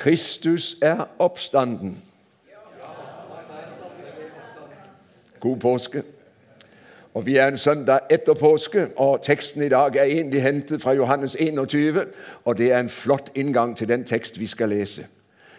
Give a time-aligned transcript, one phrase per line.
[0.00, 2.02] Kristus er oppstanden.
[5.40, 6.02] God påske.
[7.14, 10.92] Og Vi er en søndag etter påske, og teksten i dag er egentlig hentet fra
[10.92, 12.06] Johannes 21.
[12.44, 15.06] og Det er en flott inngang til den tekst vi skal lese.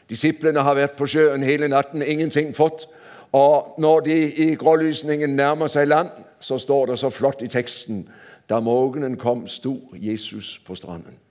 [0.09, 2.87] Disiplene har vært på sjøen hele natten, ingenting fått.
[3.31, 8.09] Og når de i grålysningen nærmer seg land, så står det så flott i teksten
[8.49, 11.30] da morgenen kom, sto Jesus på stranden.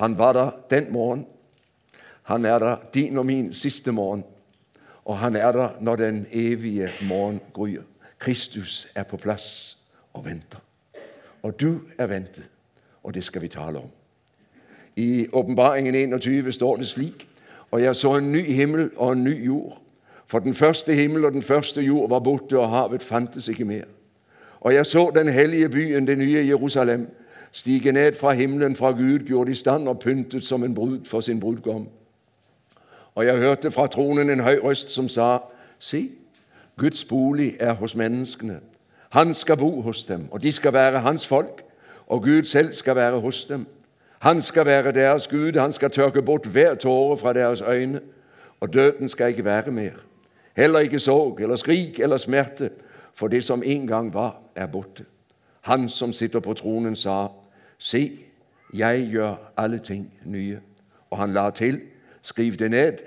[0.00, 1.26] Han var der den morgen.
[2.22, 4.24] Han er der din og min siste morgen.
[5.04, 7.82] Og han er der når den evige morgen gryr.
[8.18, 9.78] Kristus er på plass
[10.12, 10.58] og venter.
[11.42, 12.44] Og du er ventet,
[13.02, 13.88] og det skal vi tale om.
[14.96, 17.28] I Åpenbaringen 21 står det slik.:
[17.70, 19.82] Og jeg så en ny himmel og en ny jord.
[20.26, 23.84] For den første himmel og den første jord var borte, og havet fantes ikke mer.
[24.60, 27.08] Og jeg så den hellige byen, det nye Jerusalem,
[27.52, 31.20] stige ned fra himmelen fra Gud, gjort i stand og pyntet som en brud for
[31.20, 31.88] sin brudgom.
[33.14, 35.38] Og jeg hørte fra tronen en høy røst som sa,
[35.78, 36.10] Si,
[36.76, 38.60] Guds bolig er hos menneskene.
[39.10, 41.62] Han skal bo hos dem, og de skal være hans folk,
[42.06, 43.66] og Gud selv skal være hos dem.
[44.18, 48.00] Han skal være deres Gud, han skal tørke bort hver tåre fra deres øyne,
[48.60, 49.92] og døden skal ikke være mer.
[50.56, 52.70] Heller ikke sorg eller skrik eller smerte,
[53.14, 55.04] for det som en gang var, er borte.
[55.60, 57.26] Han som sitter på tronen, sa,
[57.80, 58.18] Se,
[58.74, 60.60] jeg gjør alle ting nye.
[61.10, 61.80] Og han la til,
[62.22, 62.98] skriv det ned,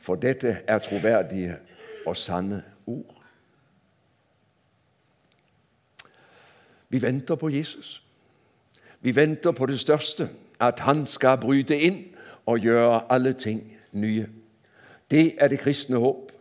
[0.00, 1.56] for dette er troverdige
[2.06, 3.14] og sanne ord.
[6.88, 8.02] Vi venter på Jesus.
[9.00, 10.28] Vi venter på det største,
[10.60, 12.04] at han skal bryte inn
[12.46, 14.28] og gjøre alle ting nye.
[15.10, 16.32] Det er det kristne håp.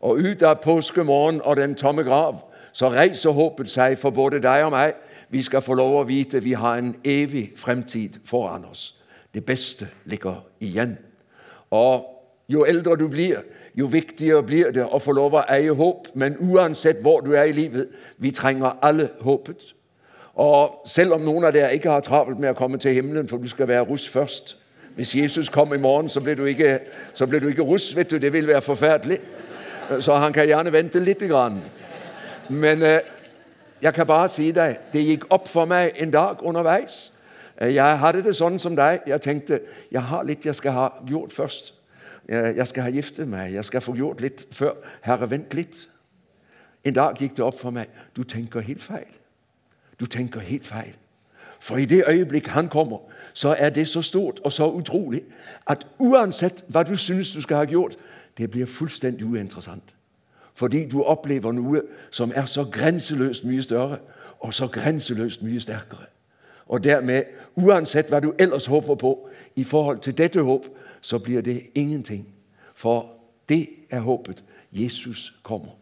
[0.00, 2.40] Og ut av påskemorgen og den tomme grav
[2.72, 4.94] så reiser håpet seg for både deg og meg.
[5.32, 8.90] Vi skal få lov å vite vi har en evig fremtid foran oss.
[9.32, 10.98] Det beste ligger igjen.
[11.72, 12.04] Og
[12.52, 13.38] jo eldre du blir,
[13.74, 16.10] jo viktigere blir det å få lov å eie håp.
[16.14, 17.88] Men uansett hvor du er i livet,
[18.20, 19.72] vi trenger alle håpet.
[20.34, 23.40] Og selv om noen av dere ikke har travelt med å komme til himmelen, for
[23.40, 24.58] du skal være russ først
[24.92, 26.80] Hvis Jesus kom i morgen, så blir du ikke,
[27.28, 28.18] blir du ikke russ, vet du.
[28.18, 29.18] Det vil være forferdelig.
[30.00, 31.22] Så han kan gjerne vente litt.
[32.48, 33.00] Men eh,
[33.82, 37.12] jeg kan bare si deg, det gikk opp for meg en dag underveis.
[37.60, 39.02] Eh, jeg hadde det sånn som deg.
[39.06, 39.60] Jeg tenkte
[39.92, 41.74] jeg har litt jeg skal ha gjort først.
[42.28, 44.76] Jeg skal ha giftet meg, jeg skal få gjort litt før.
[45.02, 45.88] Herre, vent litt.
[46.86, 49.10] En dag gikk det opp for meg du tenker helt feil.
[49.98, 50.94] Du tenker helt feil.
[51.62, 52.98] For i det øyeblikk han kommer,
[53.34, 55.22] så er det så stort og så utrolig
[55.66, 57.98] at uansett hva du syns du skal ha gjort,
[58.38, 59.94] det blir fullstendig uinteressant.
[60.62, 61.80] Fordi du opplever noe
[62.14, 63.96] som er så grenseløst mye større
[64.40, 66.06] og så grenseløst mye sterkere.
[66.70, 67.24] Og dermed,
[67.58, 69.10] uansett hva du ellers håper på
[69.58, 70.68] i forhold til dette håp,
[71.00, 72.28] så blir det ingenting.
[72.74, 73.10] For
[73.48, 74.44] det er håpet.
[74.72, 75.74] Jesus kommer.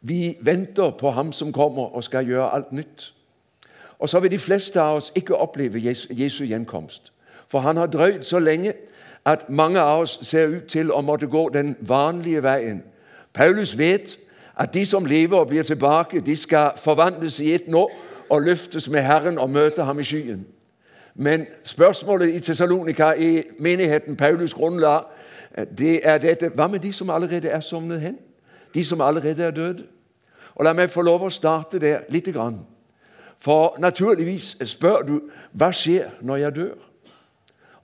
[0.00, 3.14] Vi venter på ham som kommer og skal gjøre alt nytt.
[3.98, 5.80] Og så vil de fleste av oss ikke oppleve
[6.10, 7.12] Jesu gjenkomst.
[7.48, 8.72] For han har drøyd så lenge
[9.24, 12.82] at mange av oss ser ut til å måtte gå den vanlige veien.
[13.32, 14.16] Paulus vet
[14.56, 17.90] at de som lever og blir tilbake, de skal forvandles i ett nå
[18.30, 20.46] og løftes med Herren og møte ham i skyen.
[21.14, 25.00] Men spørsmålet i Tessalonika, i menigheten Paulus grunnla,
[25.78, 28.18] det er dette Hva med de som allerede er sovnet hen?
[28.74, 29.82] De som allerede er døde?
[30.54, 32.60] Og La meg få lov å starte der lite grann.
[33.40, 35.14] For naturligvis spør du
[35.52, 36.89] hva skjer når jeg dør?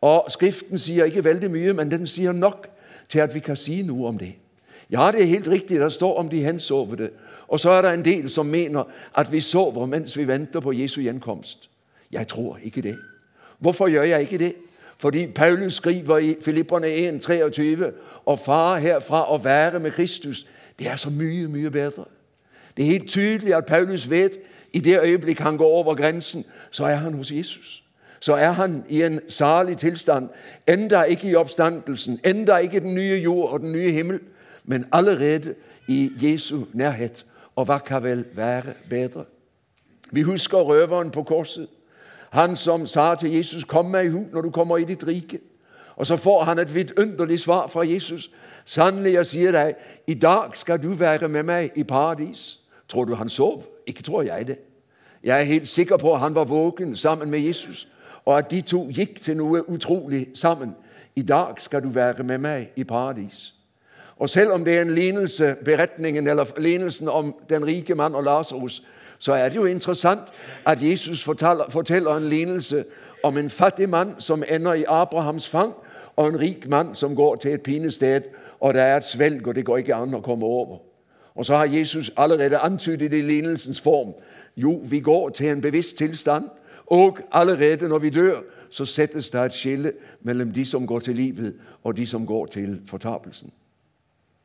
[0.01, 2.69] Og Skriften sier ikke veldig mye, men den sier nok
[3.09, 4.35] til at vi kan si noe om det.
[4.91, 7.11] Ja, det er helt riktig, det står om de hensovede.
[7.49, 10.73] Og så er det en del som mener at vi sover mens vi venter på
[10.73, 11.71] Jesu gjenkomst.
[12.13, 12.99] Jeg tror ikke det.
[13.59, 14.55] Hvorfor gjør jeg ikke det?
[14.99, 17.93] Fordi Paulus skriver i Filipperne 1, 23
[18.25, 20.47] og far herfra å være med Kristus,
[20.79, 22.05] det er så mye, mye bedre.
[22.77, 24.39] Det er helt tydelig at Paulus vet
[24.73, 27.86] i det øyeblikk han går over grensen, så er han hos Jesus
[28.21, 30.29] så er han i en salig tilstand.
[30.69, 34.21] Enda ikke i oppstandelsen, enda ikke den nye jord og den nye himmel,
[34.65, 35.55] men allerede
[35.89, 37.27] i Jesu nærhet.
[37.57, 39.25] Og hva kan vel være bedre?
[40.11, 41.69] Vi husker røveren på korset.
[42.31, 45.39] Han som sa til Jesus, 'Kom meg i hu når du kommer i ditt rike'.
[45.97, 48.31] Og så får han et vidunderlig svar fra Jesus.
[48.65, 49.75] 'Sannelig, jeg sier deg,
[50.07, 53.65] i dag skal du være med meg i paradis.' Tror du han sov?
[53.87, 54.59] Ikke tror jeg det.
[55.25, 57.89] Jeg er helt sikker på at han var våken sammen med Jesus
[58.27, 60.75] og at de to gikk til noe utrolig sammen.
[61.17, 63.55] I dag skal du være med meg i paradis.
[64.17, 68.25] Og selv om det er en lignelse, beretningen eller lignelsen om den rike mann og
[68.25, 68.83] Lasarus,
[69.19, 70.21] så er det jo interessant
[70.65, 72.85] at Jesus forteller, forteller en lignelse
[73.23, 75.73] om en fattig mann som ender i Abrahams fang,
[76.17, 78.21] og en rik mann som går til et pinested,
[78.61, 80.79] og det er et svelg, og det går ikke an å komme over.
[81.35, 84.15] Og så har Jesus allerede antydet i lignelsens form
[84.57, 86.49] jo, vi går til en bevisst tilstand,
[86.87, 88.41] og allerede når vi dør,
[88.71, 89.93] så settes det et skille
[90.23, 91.55] mellom de som går til livet,
[91.85, 93.51] og de som går til fortapelsen.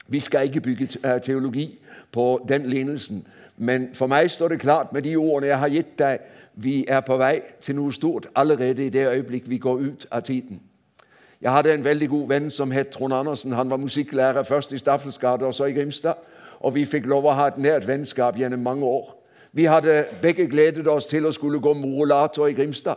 [0.07, 1.79] Vi skal ikke bygge eh, teologi
[2.11, 3.27] på den lignelsen,
[3.57, 6.19] men for meg står det klart med de ordene jeg har gitt deg,
[6.55, 10.21] vi er på vei til noe stort allerede i det øyeblikk vi går ut av
[10.21, 10.61] tiden.
[11.41, 13.53] Jeg hadde en veldig god venn som het Trond Andersen.
[13.53, 16.13] Han var musikklærer først i Staffelsgade og så i Grimstad.
[16.59, 19.15] Og vi fikk lov å ha et nært vennskap gjennom mange år.
[19.53, 22.95] Vi hadde begge gledet oss til å skulle gå morolator i Grimstad.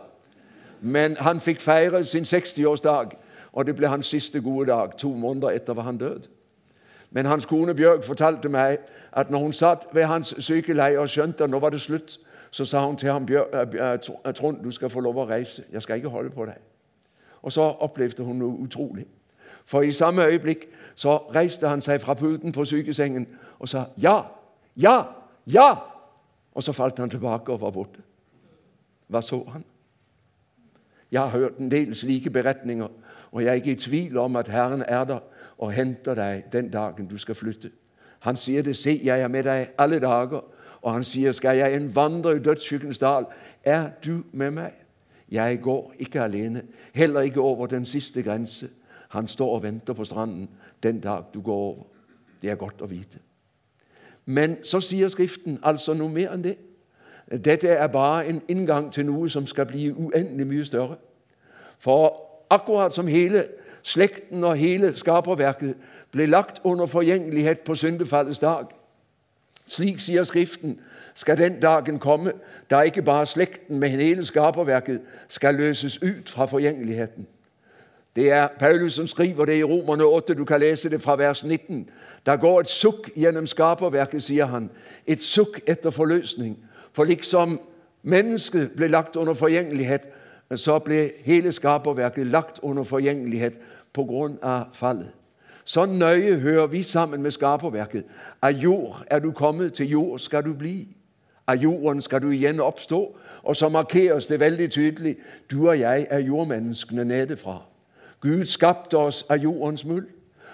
[0.81, 3.15] Men han fikk feire sin 60-årsdag,
[3.53, 6.27] og det ble hans siste gode dag to måneder etter var han død.
[7.11, 8.77] Men hans kone Bjørg fortalte meg
[9.11, 12.19] at når hun satt ved hans sykeleie og skjønte at nå var det slutt,
[12.51, 13.27] så sa hun til ham
[14.35, 15.63] Trond, du skal få lov å reise.
[15.71, 16.59] Jeg skal ikke holde på deg.
[17.41, 19.05] Og så opplevde hun noe utrolig.
[19.65, 23.27] For i samme øyeblikk så reiste han seg fra puten på sykesengen
[23.59, 24.21] og sa ja,
[24.77, 25.01] ja,
[25.47, 25.94] ja.
[26.55, 28.03] Og så falt han tilbake og var borte.
[29.07, 29.63] Hva så han?
[31.11, 32.87] Jeg har hørt en del slike beretninger,
[33.31, 35.19] og jeg er ikke i tvil om at Herren er der
[35.57, 37.71] og henter deg den dagen du skal flytte.
[38.19, 38.77] Han sier det.
[38.77, 40.43] 'Se, jeg er med deg alle dager.'
[40.81, 43.25] Og han sier, 'Skal jeg en vandre i dødsskyggens dal,
[43.63, 44.85] er du med meg.'
[45.31, 46.63] Jeg går ikke alene,
[46.93, 48.69] heller ikke over den siste grense.
[49.09, 50.49] Han står og venter på stranden
[50.83, 51.83] den dag du går over.
[52.41, 53.19] Det er godt å vite.
[54.25, 56.57] Men så sier Skriften altså noe mer enn det.
[57.45, 60.97] Dette er bare en inngang til noe som skal bli uendelig mye større.
[61.79, 63.45] For akkurat som hele
[63.83, 65.75] slekten og hele skaperverket
[66.11, 68.65] ble lagt under forgjengelighet på syndefallets dag,
[69.67, 70.79] slik sier Skriften,
[71.15, 72.33] skal den dagen komme
[72.69, 77.27] da ikke bare slekten, men hele skaperverket skal løses ut fra forgjengeligheten.
[78.15, 80.33] Det er Paulus som skriver det i Romerne 8.
[80.33, 81.89] Du kan lese det fra vers 19.
[82.25, 84.69] Der går et sukk gjennom skaperverket, sier han.
[85.07, 86.57] Et sukk etter forløsning.
[86.93, 87.59] For liksom
[88.03, 90.07] mennesket ble lagt under forgjengelighet,
[90.55, 93.59] så ble hele skaperverket lagt under forgjengelighet
[93.93, 95.11] på grunn av fallet.
[95.65, 98.05] Så nøye hører vi sammen med skaperverket.
[98.41, 100.87] Av jord er du kommet, til jord skal du bli.
[101.47, 103.17] Av jorden skal du igjen oppstå.
[103.43, 105.17] Og så markeres det veldig tydelig
[105.51, 107.59] du og jeg er jordmenneskene nedefra.
[108.21, 110.07] Gud skapte oss av jordens muld.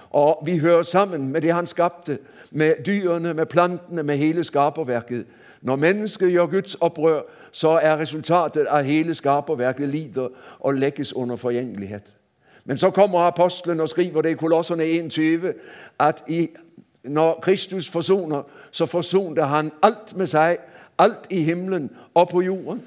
[0.09, 2.17] Og vi hører sammen med det han skapte,
[2.51, 5.25] med dyrene, med plantene, med hele skaperverket.
[5.61, 7.21] Når mennesket gjør Guds opprør,
[7.51, 10.27] så er resultatet at hele skaperverket lider
[10.59, 12.13] og legges under forgjengelighet.
[12.65, 15.53] Men så kommer apostelen og skriver det i Kolosserne 21
[15.99, 16.49] at i,
[17.03, 18.41] når Kristus forsoner,
[18.71, 20.57] så forsonte han alt med seg,
[20.97, 22.83] alt i himmelen og på jorden.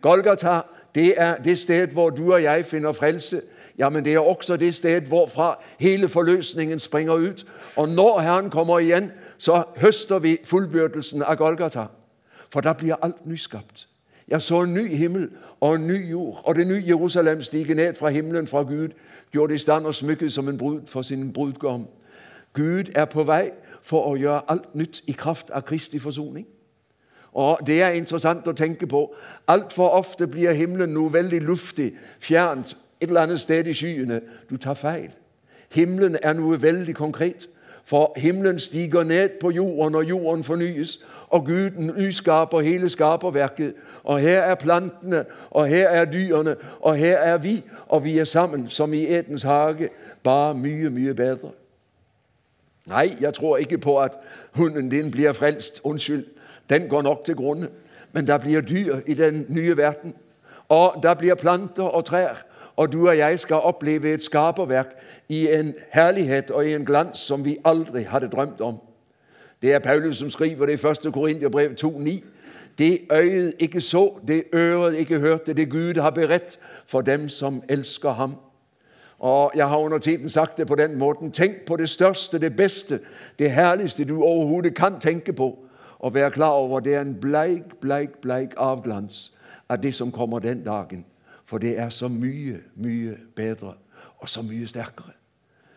[0.00, 0.60] Golgata
[0.94, 3.42] det er det sted hvor du og jeg finner frelse.
[3.78, 7.46] Ja, men det er også det sted hvorfra hele forløsningen springer ut.
[7.76, 11.86] Og når Herren kommer igjen, så høster vi fullbyrdelsen av Golgata.
[12.48, 13.88] For da blir alt nyskapt.
[14.28, 15.30] Jeg så en ny himmel
[15.60, 18.88] og en ny jord, og det nye Jerusalem stige ned fra himmelen fra Gud,
[19.32, 21.86] gjort i stand og smykket som en brud for sin brudgom.
[22.52, 23.50] Gud er på vei
[23.82, 26.46] for å gjøre alt nytt i kraft av Kristi forsoning.
[27.34, 29.14] Og Det er interessant å tenke på.
[29.48, 34.20] Altfor ofte blir himmelen noe veldig luftig, fjernt, et eller annet sted i skyene.
[34.50, 35.10] Du tar feil.
[35.74, 37.48] Himmelen er noe veldig konkret.
[37.84, 41.00] For himmelen stiger ned på jorden, og jorden fornyes.
[41.28, 43.74] Og Gud nyskaper hele skaperverket.
[44.04, 47.62] Og her er plantene, og her er dyrene, og her er vi.
[47.88, 49.88] Og vi er sammen som i Edens hage,
[50.22, 51.50] bare mye, mye bedre.
[52.86, 54.12] Nei, jeg tror ikke på at
[54.52, 55.80] hunden din blir frelst.
[55.84, 56.24] Unnskyld,
[56.70, 57.68] den går nok til grunne.
[58.12, 60.14] Men der blir dyr i den nye verden.
[60.68, 62.46] Og der blir planter og trær
[62.76, 64.96] og du og jeg skal oppleve et skaperverk
[65.28, 68.78] i en herlighet og i en glans som vi aldri hadde drømt om.
[69.62, 71.12] Det er Paulus som skriver det i 1.
[71.12, 72.24] Korinterbrev 2,9.
[72.78, 77.62] Det øyet ikke så, det øret ikke hørte, det Gud har beredt for dem som
[77.68, 78.36] elsker ham.
[79.18, 81.32] Og Jeg har under tiden sagt det på den måten.
[81.32, 83.00] Tenk på det største, det beste,
[83.38, 85.58] det herligste du overhodet kan tenke på.
[85.98, 89.32] Og være klar over det er en bleik, bleik, bleik avglans
[89.68, 91.04] av det som kommer den dagen.
[91.44, 93.74] For det er så mye, mye bedre
[94.18, 95.12] og så mye sterkere.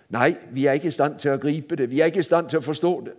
[0.09, 1.89] Nei, vi er ikke i stand til å gripe det.
[1.89, 3.13] Vi er ikke i stand til å forstå det.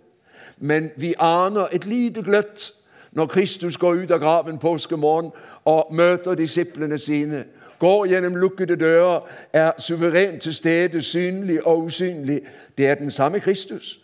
[0.57, 2.71] Men vi aner et lite gløtt
[3.11, 5.31] når Kristus går ut av graven påskemorgen
[5.65, 7.45] og møter disiplene sine.
[7.79, 9.21] Går gjennom lukkede dører,
[9.53, 12.41] er suverent til stede, synlig og usynlig.
[12.77, 13.99] Det er den samme Kristus.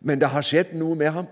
[0.00, 1.26] Men det har skjedd noe med ham.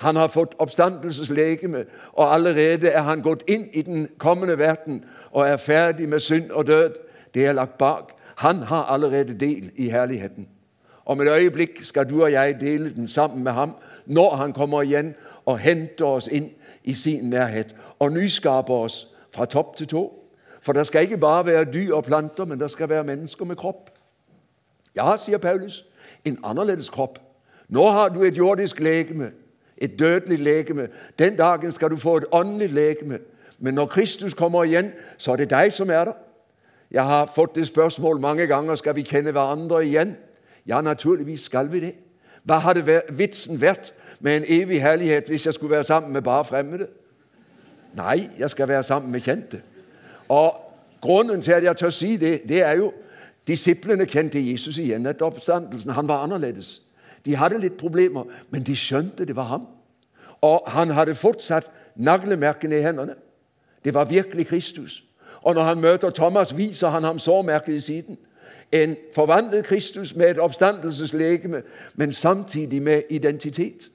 [0.00, 5.48] Han har fått oppstandelseslegeme, og allerede er han gått inn i den kommende verden og
[5.48, 6.94] er ferdig med synd og død.
[7.34, 8.16] Det er lagt bak.
[8.36, 10.48] Han har allerede del i herligheten.
[11.04, 13.74] Om et øyeblikk skal du og jeg dele den sammen med ham
[14.06, 15.14] når han kommer igjen
[15.44, 16.48] og henter oss inn
[16.84, 20.14] i sin nærhet og nyskaper oss fra topp til tå.
[20.62, 23.56] For det skal ikke bare være dyr og planter, men det skal være mennesker med
[23.56, 23.90] kropp.
[24.96, 25.84] Ja, sier Paulus,
[26.24, 27.18] en annerledes kropp.
[27.68, 29.32] Nå har du et jordisk legeme,
[29.80, 30.88] et dødelig legeme.
[31.18, 33.18] Den dagen skal du få et åndelig legeme.
[33.58, 36.12] Men når Kristus kommer igjen, så er det deg som er der.
[36.90, 40.16] Jeg har fått det spørsmål mange ganger skal vi kjenne hverandre igjen.
[40.66, 41.94] Ja, naturligvis skal vi det.
[42.44, 46.44] Hva hadde vitsen vært med en evig herlighet hvis jeg skulle være sammen med bare
[46.44, 46.88] fremmede?
[47.94, 49.62] Nei, jeg skal være sammen med kjente.
[50.28, 50.70] Og
[51.00, 52.92] Grunnen til at jeg tør si det, det er jo
[53.48, 55.90] disiplene kjente Jesus igjen etter oppstandelsen.
[55.96, 56.82] Han var annerledes.
[57.24, 59.66] De hadde litt problemer, men de skjønte det var ham.
[60.40, 63.14] Og han hadde fortsatt naglemerkene i hendene.
[63.84, 65.04] Det var virkelig Kristus.
[65.42, 68.18] Og når han møter Thomas, viser han ham sårmerket i siden.
[68.72, 71.62] En forvandlet Kristus med et oppstandelseslegeme,
[71.94, 73.90] men samtidig med identitet.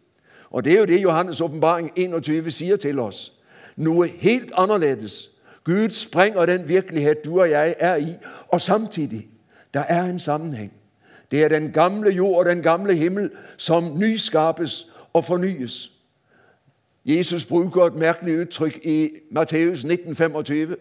[0.50, 3.34] Og Det er jo det Johannes' åpenbaring 21 sier til oss.
[3.75, 5.32] Noe helt annerledes.
[5.63, 8.17] Gud sprenger den virkelighet du og jeg er i,
[8.48, 9.27] og samtidig
[9.74, 10.72] der er en sammenheng.
[11.32, 15.91] Det er den gamle jord og den gamle himmel som nyskapes og fornyes.
[17.05, 20.75] Jesus bruker et merkelig uttrykk i Matteus 1925.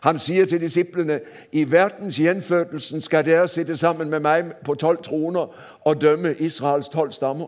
[0.00, 1.20] Han sier til disiplene
[1.52, 5.46] i verdens gjenfødelsen skal dere sitte sammen med meg på tolv troner
[5.80, 7.46] og dømme Israels tolv stammer.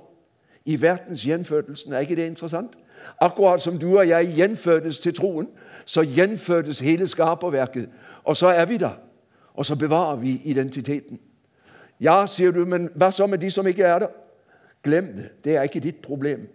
[0.64, 2.70] I verdens gjenfødelsen, er ikke det interessant?
[3.20, 5.48] Akkurat som du og jeg gjenfødes til troen,
[5.84, 7.88] så gjenfødes hele skaperverket.
[8.24, 8.98] Og så er vi der.
[9.54, 11.20] Og så bevarer vi identiteten.
[12.00, 14.08] Ja, sier du, men hva så med de som ikke er der?
[14.82, 15.30] Glem det.
[15.44, 16.48] Det er ikke ditt problem.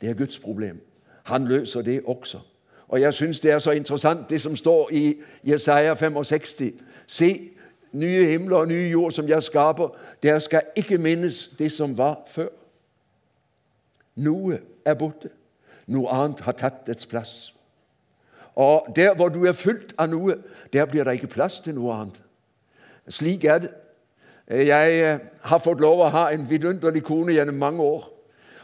[0.00, 0.80] Det er Guds problem.
[1.24, 2.40] Han løser det også.
[2.88, 6.62] Og jeg syns det er så interessant, det som står i Jesaja 65.
[7.06, 7.50] Se,
[7.92, 9.88] nye himler og nye jord som jeg skaper.
[10.22, 12.48] Der skal ikke minnes det som var før.
[14.16, 15.30] Noe er borte.
[15.86, 17.54] Noe annet har tatt dets plass.
[18.54, 20.36] Og der hvor du er fylt av noe,
[20.72, 22.22] der blir det ikke plass til noe annet.
[23.08, 23.70] Slik er det.
[24.50, 28.08] Jeg eh, har fått lov å ha en vidunderlig kone gjennom mange år.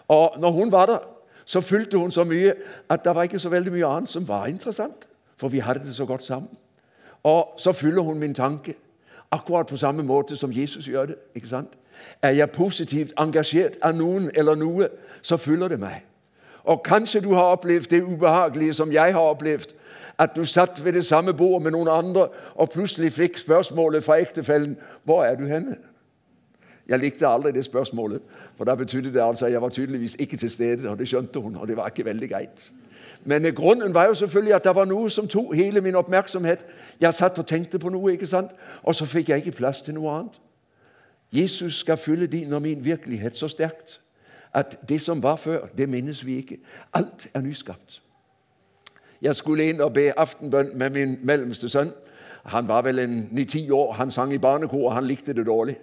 [0.09, 1.05] Og når hun var der,
[1.45, 2.55] så fulgte hun så mye
[2.91, 5.07] at det var ikke så veldig mye annet som var interessant.
[5.39, 6.51] For vi hadde det så godt sammen.
[7.23, 8.75] Og så fyller hun min tanke
[9.31, 11.17] akkurat på samme måte som Jesus gjør det.
[11.35, 11.69] ikke sant?
[12.23, 14.89] Er jeg positivt engasjert av noen eller noe,
[15.23, 16.03] så fyller det meg.
[16.65, 19.75] Og kanskje du har opplevd det ubehagelige som jeg har opplevd.
[20.19, 24.17] At du satt ved det samme bordet med noen andre og plutselig fikk spørsmålet fra
[24.21, 25.77] ektefellen 'Hvor er du henne?'
[26.89, 28.21] Jeg likte aldri det spørsmålet,
[28.57, 30.91] for da betydde det altså at jeg var tydeligvis ikke til stede.
[30.91, 32.73] og Det skjønte hun, og det var ikke veldig greit.
[33.25, 36.67] Men grunnen var jo selvfølgelig at det var noe som tok hele min oppmerksomhet.
[37.01, 38.51] Jeg satt og tenkte på noe, ikke sant?
[38.83, 40.41] og så fikk jeg ikke plass til noe annet.
[41.33, 44.01] Jesus skal fylle din og min virkelighet så sterkt
[44.55, 46.59] at det som var før, det minnes vi ikke.
[46.95, 48.03] Alt er nyskapt.
[49.23, 51.93] Jeg skulle inn og be aftenbønn med min mellomste sønn.
[52.47, 53.93] Han var vel en ni-ti år.
[53.93, 55.77] Han sang i barnekor, og han likte det dårlig.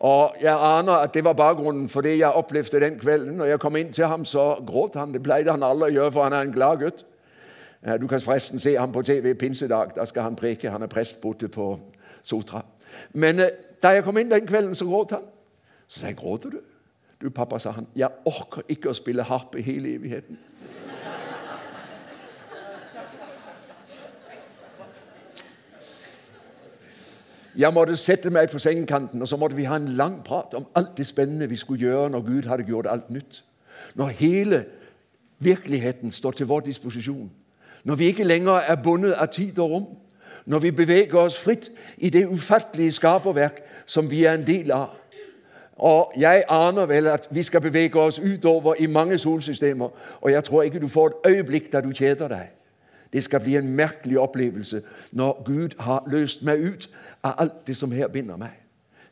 [0.00, 3.36] Og Jeg aner at det var bakgrunnen for det jeg opplevde den kvelden.
[3.36, 5.12] Når jeg kom inn til ham, så gråt han.
[5.12, 7.04] Det pleide han aldri å gjøre, for han er en glad gutt.
[8.00, 9.92] Du kan forresten se ham på TV pinsedag.
[9.96, 10.70] Da skal han preke.
[10.70, 11.80] Han er prest borte på
[12.22, 12.62] Sotra.
[13.12, 13.48] Men eh,
[13.82, 15.22] da jeg kom inn den kvelden, så gråt han.
[15.88, 16.60] Så sa jeg, 'Gråter du?'
[17.20, 20.36] 'Du, pappa', sa han, 'jeg orker ikke å spille harpe hele evigheten'.
[27.58, 30.66] Jeg måtte sette meg på sengekanten, og så måtte vi ha en lang prat om
[30.74, 33.44] alt det spennende vi skulle gjøre når Gud hadde gjort alt nytt.
[33.94, 34.64] Når hele
[35.38, 37.30] virkeligheten står til vår disposisjon.
[37.84, 39.86] Når vi ikke lenger er bundet av tid og rom.
[40.46, 44.94] Når vi beveger oss fritt i det ufattelige skaperverk som vi er en del av.
[45.76, 49.88] Og jeg aner vel at vi skal bevege oss utover i mange solsystemer,
[50.20, 52.50] og jeg tror ikke du får et øyeblikk der du kjeder deg.
[53.12, 56.90] Det skal bli en merkelig opplevelse når Gud har løst meg ut
[57.22, 58.54] av alt det som her binder meg.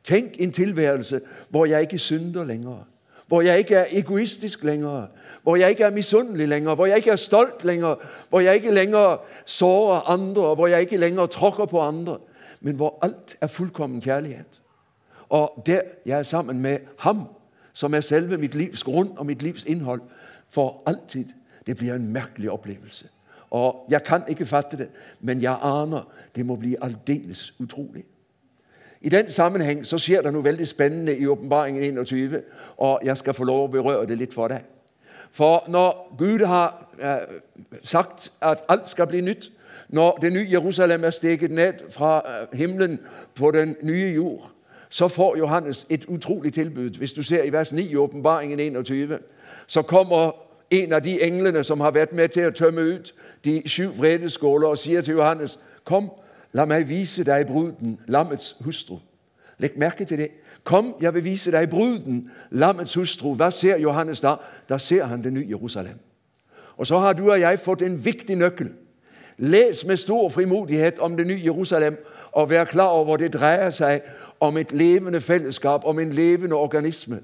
[0.05, 2.87] Tenk en tilværelse hvor jeg ikke synder lenger,
[3.28, 5.07] hvor jeg ikke er egoistisk lenger,
[5.43, 7.95] hvor jeg ikke er misunnelig lenger, hvor jeg ikke er stolt lenger,
[8.28, 12.19] hvor jeg ikke lenger sårer andre, hvor jeg ikke lenger tråkker på andre,
[12.61, 14.61] men hvor alt er fullkommen kjærlighet.
[15.28, 17.25] Og der jeg er sammen med Ham,
[17.73, 20.00] som er selve mitt livs grunn og mitt livs innhold,
[20.50, 21.25] for alltid.
[21.67, 23.07] Det blir en merkelig opplevelse.
[23.50, 24.88] Og Jeg kan ikke fatte det,
[25.21, 26.02] men jeg aner
[26.37, 28.05] det må bli aldeles utrolig.
[29.00, 32.43] I den sammenheng så skjer det noe veldig spennende i Åpenbaringen 21,
[32.76, 34.67] og jeg skal få lov å berøre det litt for deg.
[35.31, 37.38] For når Gud har eh,
[37.83, 39.50] sagt at alt skal bli nytt,
[39.88, 42.99] når det nye Jerusalem er steget ned fra eh, himmelen
[43.35, 44.50] på den nye jord,
[44.90, 46.90] så får Johannes et utrolig tilbud.
[46.90, 49.19] Hvis du ser i vers 9 i åpenbaringen 21,
[49.67, 53.62] så kommer en av de englene som har vært med til å tømme ut de
[53.66, 56.10] sju vredeskåler, og sier til Johannes, 'Kom,
[56.52, 59.00] la meg vise deg bruden, lammets hustru.'
[59.58, 60.28] Legg merke til det.
[60.64, 64.37] 'Kom, jeg vil vise deg bruden, lammets hustru.' Hva ser Johannes da?
[64.68, 65.98] Da ser han det nye Jerusalem.
[66.76, 68.70] Og så har du og jeg fått en viktig nøkkel.
[69.38, 74.00] Les med stor frimodighet om det nye Jerusalem, og vær klar over det dreier seg
[74.40, 77.20] om et levende fellesskap, om en levende organisme.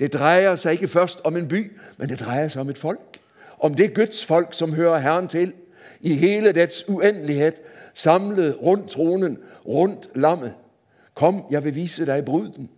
[0.00, 3.20] Det dreier seg ikke først om en by, men det dreier seg om et folk.
[3.58, 5.52] Om det Guds folk som hører Herren til,
[6.00, 7.60] i hele dets uendelighet,
[7.94, 10.52] samlet rundt tronen, rundt lammet.
[11.14, 12.68] Kom, jeg vil vise deg bruden.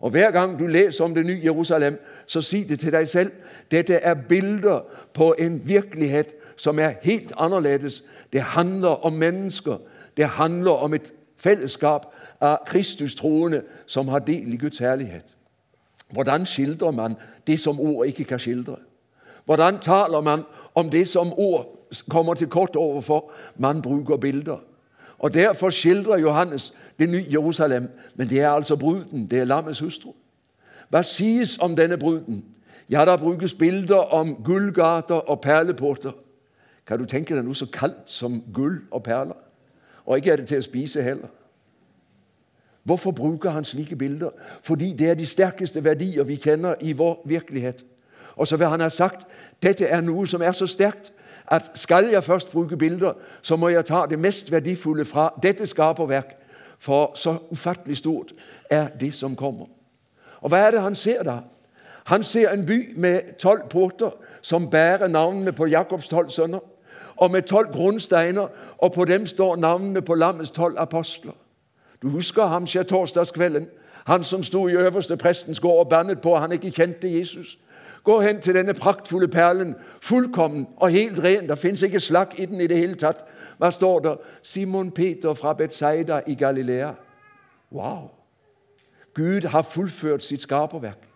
[0.00, 3.30] Og Hver gang du leser om det nye Jerusalem, så si det til deg selv.
[3.70, 4.80] Dette er bilder
[5.14, 8.04] på en virkelighet som er helt annerledes.
[8.32, 9.76] Det handler om mennesker.
[10.16, 15.24] Det handler om et fellesskap av Kristus troende som har del i Guds herlighet.
[16.12, 17.16] Hvordan skildrer man
[17.46, 18.76] det som ord ikke kan skildre?
[19.44, 23.30] Hvordan taler man om det som ord kommer til kort overfor?
[23.56, 24.58] Man bruker bilder.
[25.18, 29.78] Og Derfor skildrer Johannes det nye Jerusalem, men det er altså bruden, det er lammets
[29.78, 30.12] hustru.
[30.90, 32.44] Hva sies om denne bruden?
[32.90, 36.12] Ja, der brukes bilder om gullgater og perleporter.
[36.86, 39.38] Kan du tenke deg noe så kaldt som gull og perler?
[40.04, 41.30] Og ikke er det til å spise heller.
[42.84, 44.30] Hvorfor bruker han slike bilder?
[44.62, 47.84] Fordi det er de sterkeste verdier vi kjenner i vår virkelighet.
[48.36, 49.26] Og så vil han ha sagt
[49.62, 51.12] dette er noe som er så sterkt
[51.46, 53.12] at skal jeg først bruke bilder,
[53.42, 56.36] så må jeg ta det mest verdifulle fra dette skaperverk,
[56.78, 58.32] for så ufattelig stort
[58.70, 59.66] er det som kommer.
[60.40, 61.38] Og Hva er det han ser da?
[62.04, 64.10] Han ser en by med tolv porter
[64.42, 66.58] som bærer navnene på Jakobs tolv sønner,
[67.16, 68.48] og med tolv grunnsteiner,
[68.78, 71.32] og på dem står navnene på lammets tolv apostler.
[72.02, 73.68] Du husker ham skjærtorsdagskvelden?
[74.04, 77.58] Han som sto i øverste prestens gård og bannet på han ikke kjente Jesus.
[78.04, 81.48] Gå hen til denne praktfulle perlen, fullkommen og helt ren.
[81.48, 83.24] Det fins ikke slakk i den i det hele tatt.
[83.58, 84.16] Hva står der?
[84.42, 86.92] Simon Peter fra Betsaida i Galilea.
[87.72, 88.10] Wow!
[89.14, 91.08] Gud har fullført sitt skaperverk.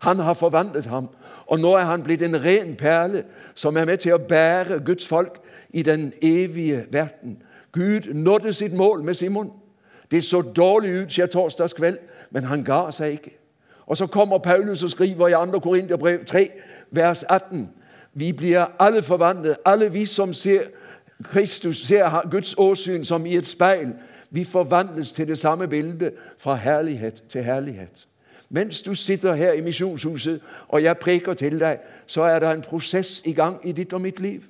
[0.00, 1.08] Han har forvandlet ham,
[1.46, 3.24] og nå er han blitt en ren perle
[3.54, 5.36] som er med til å bære Guds folk
[5.70, 7.42] i den evige verden.
[7.72, 9.52] Gud nådde sitt mål med Simon.
[10.10, 11.98] Det så dårlig ut skjer torsdags kveld,
[12.30, 13.36] men han ga seg ikke.
[13.86, 15.58] Og Så kommer Paulus og skriver i 2.
[15.58, 16.50] Korinterbrev 3,
[16.90, 17.70] vers 18.
[18.14, 20.62] Vi blir alle forvandlet, alle vi som ser
[21.24, 23.94] Kristus, ser Guds åsyn som i et speil.
[24.30, 28.06] Vi forvandles til det samme bildet, fra herlighet til herlighet.
[28.48, 32.62] Mens du sitter her i misjonshuset og jeg preker til deg, så er det en
[32.62, 34.40] prosess i gang i ditt og mitt liv.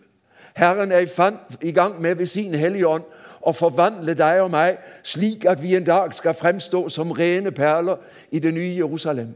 [0.56, 3.02] Herren er i gang med ved sin Hellige Ånd
[3.40, 7.96] og forvandle deg og meg, slik at vi en dag skal fremstå som rene perler
[8.30, 9.34] i det nye Jerusalem.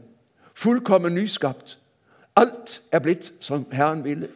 [0.53, 1.79] Fullkommen nyskapt.
[2.35, 4.27] Alt er blitt som Herren ville.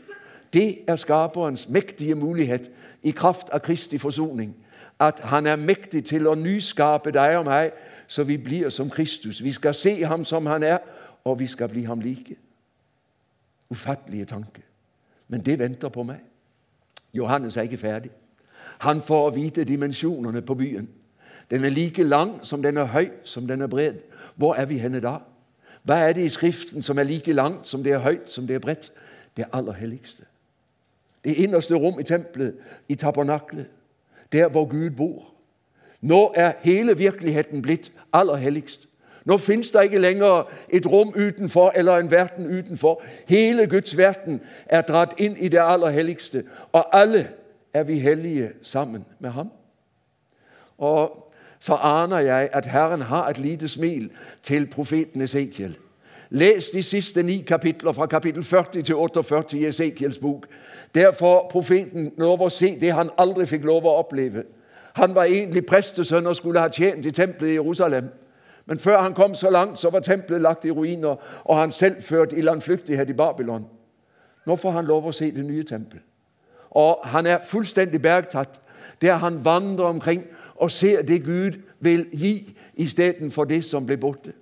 [0.54, 2.72] Det er Skaperens mektige mulighet
[3.04, 4.56] i kraft av Kristi forsoning.
[5.00, 7.72] At Han er mektig til å nyskape deg og meg,
[8.08, 9.44] så vi blir som Kristus.
[9.44, 10.78] Vi skal se ham som han er,
[11.24, 12.36] og vi skal bli ham like.
[13.70, 14.62] Ufattelige tanker.
[15.28, 16.20] Men det venter på meg.
[17.14, 18.12] Johannes er ikke ferdig.
[18.80, 20.90] Han får vite dimensjonene på byen.
[21.52, 23.94] Den er like lang som den er høy som den er bred.
[24.36, 25.18] Hvor er vi henne da?
[25.84, 28.56] Hva er det i Skriften som er like langt som det er høyt, som det
[28.56, 28.92] er bredt?
[29.38, 30.24] Det aller helligste.
[31.24, 32.56] Det innerste rom i tempelet,
[32.88, 33.66] i tabernaklet,
[34.32, 35.34] der hvor Gud bor.
[36.02, 38.88] Nå er hele virkeligheten blitt aller helligst.
[39.26, 43.04] Nå fins det ikke lenger et rom utenfor eller en verden utenfor.
[43.28, 47.28] Hele Guds verden er dratt inn i det aller helligste, og alle
[47.74, 49.50] er vi hellige sammen med ham.
[50.78, 54.12] Og så aner jeg at Herren har et lite smil
[54.44, 55.78] til profeten Esekiel.
[56.30, 60.48] Les de siste ni kapitler, fra kapittel 40 til 48 i Esekiels bok.
[60.96, 64.44] Der får profeten lov å se det han aldri fikk lov å oppleve.
[64.94, 68.10] Han var egentlig prestesønn og skulle ha tjent i tempelet i Jerusalem.
[68.66, 72.02] Men før han kom så langt, så var tempelet lagt i ruiner, og han selv
[72.02, 73.66] ført i landflyktighet i Babylon.
[74.46, 76.09] Nå får han lov å se det nye tempelet.
[76.72, 78.62] Og han er fullstendig bergtatt
[79.02, 80.24] der han vandrer omkring
[80.56, 84.34] og ser det Gud vil gi, istedenfor det som ble borte.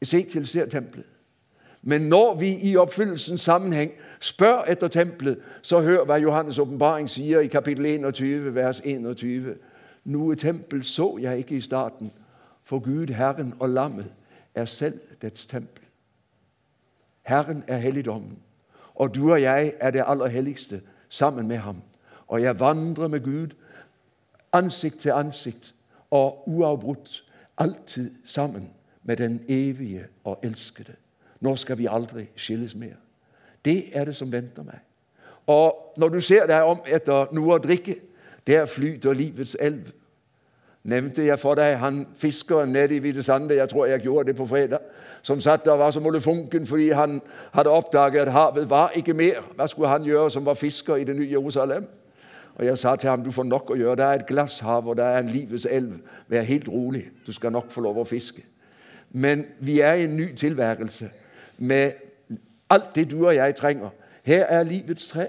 [0.00, 1.06] Esekiel ser tempelet.
[1.82, 7.40] Men når vi i oppfyllelsens sammenheng spør etter tempelet, så hør hva Johannes' åpenbaring sier
[7.40, 9.56] i kapittel 21, vers 21.
[10.04, 12.12] Noe tempel så jeg ikke i starten,
[12.64, 14.12] for Gud, Herren og Lammet
[14.54, 15.84] er selv dets tempel.
[17.22, 18.38] Herren er helligdommen
[18.94, 21.82] Og du og jeg er det aller helligste sammen med ham.
[22.30, 23.56] Og jeg vandrer med Gud
[24.52, 25.74] ansikt til ansikt
[26.10, 27.24] og uavbrutt,
[27.58, 28.70] alltid sammen
[29.02, 30.94] med den evige og elskede.
[31.40, 32.96] Nå skal vi aldri skilles mer.
[33.64, 34.78] Det er det som venter meg.
[35.46, 37.96] Og når du ser deg om etter noe å drikke,
[38.46, 39.90] der flyter livets elv.
[40.84, 44.46] Nevnte jeg for deg han fiskeren nede i Hvitesande, jeg tror jeg gjorde det på
[44.46, 44.78] fredag,
[45.22, 47.20] som satt der og var som olefunken fordi han
[47.52, 49.42] hadde oppdaget at havet var ikke mer.
[49.56, 51.88] Hva skulle han gjøre som var fisker i det nye Jerusalem?
[52.54, 53.96] Og Jeg sa til ham du får nok å gjøre.
[53.96, 55.92] Det er et glasshav, og det er en livets elv.
[56.28, 58.42] Vær helt rolig, du skal nok få lov å fiske.
[59.10, 61.10] Men vi er i en ny tilværelse
[61.58, 61.92] med
[62.70, 63.88] alt det du og jeg trenger.
[64.22, 65.26] Her er livets tre.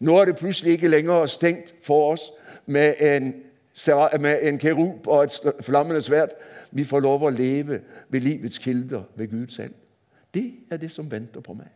[0.00, 2.30] Nå er det plutselig ikke lenger stengt for oss
[2.66, 3.34] med en,
[4.20, 6.34] med en kerub og et flammende sverd.
[6.70, 9.74] Vi får lov å leve ved livets kilder, ved Gud selv.
[10.34, 11.70] Det er det som venter på meg.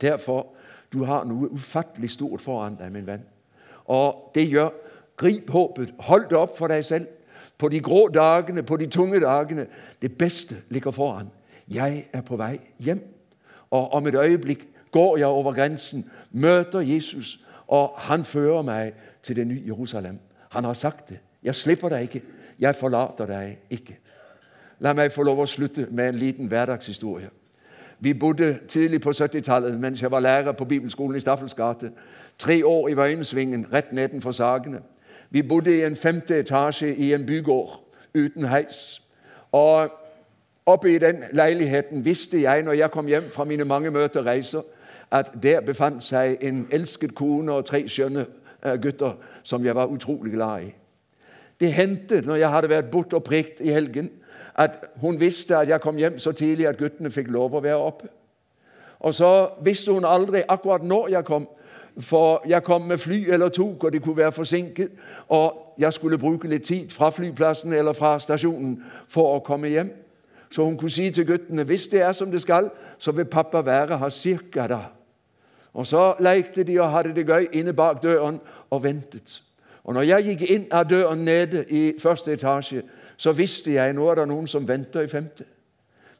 [0.00, 0.46] Derfor
[0.92, 3.26] du har noe ufattelig stort foran deg, min venn.
[3.86, 4.70] Og det gjør
[5.16, 5.94] grip håpet.
[6.08, 7.06] Hold det opp for deg selv.
[7.58, 9.66] På de grå dagene, på de tunge dagene.
[10.02, 11.30] Det beste ligger foran.
[11.68, 13.02] Jeg er på vei hjem.
[13.70, 18.92] Og om et øyeblikk går jeg over grensen, møter Jesus, og han fører meg
[19.22, 20.18] til det nye Jerusalem.
[20.50, 21.18] Han har sagt det.
[21.42, 22.22] Jeg slipper deg ikke.
[22.60, 23.96] Jeg forlater deg ikke.
[24.80, 27.30] La meg få lov å slutte med en liten hverdagshistorie.
[28.00, 31.92] Vi bodde tidlig på 70-tallet mens jeg var lærer på bibelskolen i Staffels gate.
[32.38, 34.80] Tre år i Vøyensvingen, rett nedenfor Sagene.
[35.30, 37.76] Vi bodde i en femte etasje i en bygård
[38.14, 39.02] uten heis.
[39.52, 39.92] Og
[40.66, 44.26] oppe i den leiligheten visste jeg når jeg kom hjem fra mine mange møter og
[44.26, 44.62] reiser,
[45.10, 48.26] at der befant seg en elsket kone og tre skjønne
[48.82, 50.72] gutter som jeg var utrolig glad i.
[51.60, 54.10] Det hendte når jeg hadde vært bort og prikt i helgen,
[54.54, 57.76] at hun visste at jeg kom hjem så tidlig at guttene fikk lov å være
[57.76, 58.08] oppe.
[59.00, 61.48] Og så visste hun aldri akkurat når jeg kom,
[62.00, 64.90] for jeg kom med fly eller tok, og de kunne være forsinket.
[65.28, 68.76] Og jeg skulle bruke litt tid fra flyplassen eller fra stasjonen
[69.08, 69.90] for å komme hjem.
[70.50, 73.62] Så hun kunne si til guttene hvis det er som det skal, så vil pappa
[73.64, 74.80] være her cirka da.
[75.72, 79.42] Og så lekte de og hadde det gøy inne bak døren og ventet.
[79.84, 82.82] Og når jeg gikk inn av døren nede i første etasje,
[83.16, 85.44] så visste jeg nå er det noen som venter i femte.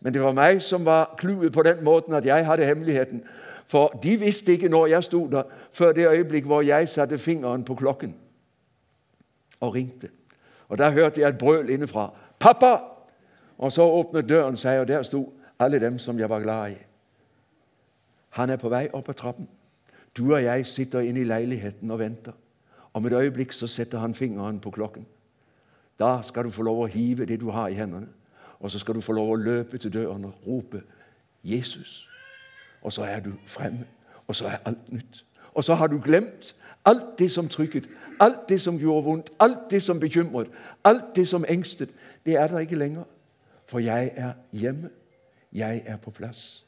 [0.00, 3.22] Men det var meg som var clouet på den måten at jeg hadde hemmeligheten.
[3.66, 7.64] For de visste ikke når jeg sto der, før det øyeblikk hvor jeg satte fingeren
[7.64, 8.14] på klokken
[9.60, 10.08] og ringte.
[10.68, 12.12] Og Da hørte jeg et brøl innenfra.
[12.40, 12.80] 'Pappa!'
[13.58, 16.89] Og så åpnet døren seg, og der sto alle dem som jeg var glad i.
[18.30, 19.48] Han er på vei opp på trappen.
[20.16, 22.32] Du og jeg sitter inne i leiligheten og venter.
[22.94, 25.06] Om et øyeblikk så setter han fingeren på klokken.
[25.98, 28.08] Da skal du få lov å hive det du har i hendene,
[28.60, 30.82] og så skal du få lov å løpe til døren og rope
[31.44, 32.06] 'Jesus'.
[32.82, 33.86] Og så er du fremme,
[34.26, 35.24] og så er alt nytt.
[35.54, 37.88] Og så har du glemt alt det som trykket,
[38.20, 40.48] alt det som gjorde vondt, alt det som bekymret,
[40.84, 41.90] alt det som engstet.
[42.26, 43.04] Det er der ikke lenger.
[43.66, 44.90] For jeg er hjemme.
[45.52, 46.64] Jeg er på plass.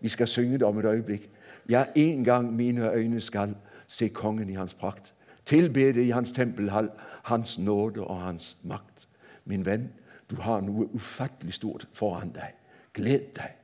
[0.00, 1.30] Vi skal synge det om et øyeblikk.
[1.68, 3.54] Ja, en gang mine øyne skal
[3.86, 5.14] se kongen i hans prakt.
[5.44, 6.90] Tilbede i hans tempelhall,
[7.22, 9.08] hans nåde og hans makt.
[9.44, 9.92] Min venn,
[10.30, 12.54] du har noe ufattelig stort foran deg.
[12.92, 13.56] Gled deg.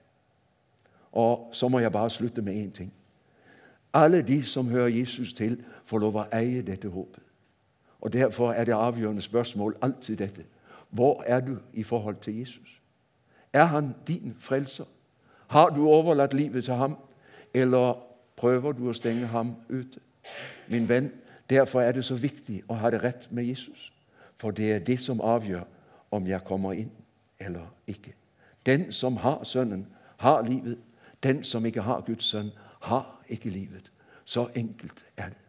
[1.12, 2.92] Og så må jeg bare slutte med én ting.
[3.94, 7.22] Alle de som hører Jesus til, får lov å eie dette håpet.
[8.00, 10.44] Og Derfor er det avgjørende spørsmål alltid dette.
[10.90, 12.80] Hvor er du i forhold til Jesus?
[13.52, 14.84] Er han din frelser?
[15.46, 16.96] Har du overlatt livet til ham,
[17.54, 17.98] eller
[18.36, 20.00] prøver du å stenge ham ute?
[20.68, 21.10] Min venn,
[21.50, 23.92] derfor er det så viktig å ha det rett med Jesus.
[24.36, 25.64] For det er det som avgjør
[26.10, 26.90] om jeg kommer inn
[27.40, 28.12] eller ikke.
[28.66, 30.78] Den som har Sønnen, har livet.
[31.22, 33.90] Den som ikke har Guds sønn, har ikke livet.
[34.24, 35.42] Så enkelt er det.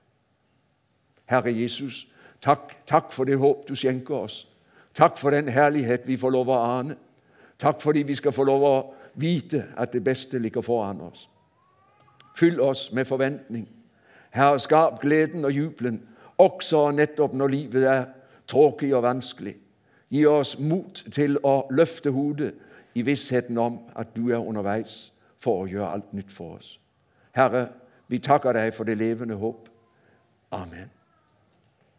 [1.26, 2.08] Herre Jesus,
[2.42, 4.48] takk, takk for det håp du skjenker oss.
[4.96, 6.96] Takk for den herlighet vi får lov å ane.
[7.60, 8.76] Takk fordi vi skal få lov å
[9.18, 11.30] vite at det beste ligger foran oss.
[12.38, 13.68] Fyll oss med forventning.
[14.30, 16.02] Herre, skap gleden og jubelen
[16.38, 18.06] også og nettopp når livet er
[18.48, 19.56] tråkig og vanskelig.
[20.10, 22.54] Gi oss mot til å løfte hodet
[22.96, 26.78] i vissheten om at du er underveis for å gjøre alt nytt for oss.
[27.36, 27.68] Herre,
[28.08, 29.68] vi takker deg for det levende håp.
[30.52, 30.97] Amen.